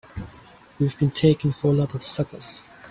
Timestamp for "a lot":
1.67-1.93